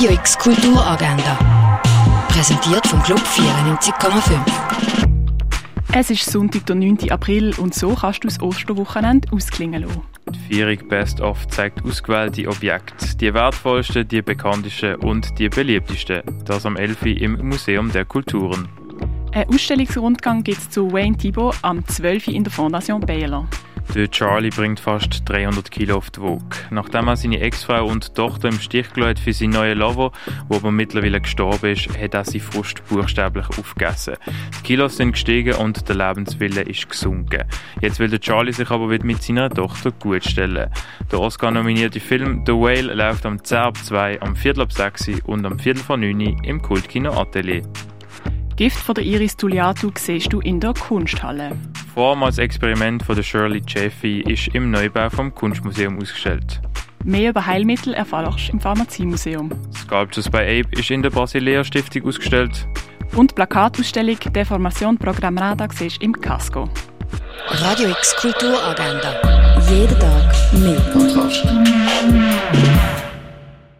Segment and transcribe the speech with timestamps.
[0.00, 1.36] Radio X Kulturagenda.
[2.28, 4.32] Präsentiert vom Club 94,5.
[5.92, 7.10] Es ist Sonntag, der 9.
[7.10, 10.00] April und so kannst du das Osterwochenende ausklingen lassen.
[10.30, 16.22] Die Vierung Best of zeigt ausgewählte Objekte, die wertvollsten, die bekanntesten und die beliebtesten.
[16.46, 17.02] Das am 11.
[17.02, 18.70] im Museum der Kulturen.
[19.32, 22.28] Ein Ausstellungsrundgang gibt es zu Wayne Thibault am 12.
[22.28, 23.46] in der Fondation Baylor.
[23.94, 26.56] Der Charlie bringt fast 300 Kilo auf die Waage.
[26.70, 30.12] Nachdem er seine Ex-Frau und Tochter im Stich gelassen für seinen neuen Lover,
[30.48, 34.14] wo aber mittlerweile gestorben ist, hat er seine Frust buchstäblich aufgegessen.
[34.58, 37.44] Die Kilos sind gestiegen und der Lebenswille ist gesunken.
[37.80, 40.70] Jetzt will der Charlie sich aber wieder mit seiner Tochter gutstellen.
[41.10, 45.44] Der Oscar-nominierte Film The Whale läuft am 10 ab 2, am Viertel ab 6 und
[45.44, 47.62] am Viertel vor 9 im Kultkino Atelier.
[48.56, 51.56] Gift von der Iris Tuliatu siehst du in der Kunsthalle.
[51.94, 56.60] Vormals Experiment von der Shirley Jeffy ist im Neubau vom Kunstmuseum ausgestellt.
[57.04, 59.50] Mehr über Heilmittel erfährst du im Pharmaziemuseum.
[59.74, 62.66] Sculptures by Ape ist in der Basilea Stiftung ausgestellt.
[63.16, 66.68] Und die Plakatausstellung Deformation Programm Rada siehst im Casco.
[67.48, 69.14] Radio X Kulturagenda.
[69.68, 70.80] Jeden Tag mehr.
[70.92, 71.44] Kontrast.